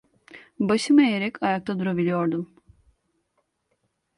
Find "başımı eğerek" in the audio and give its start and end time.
0.59-1.43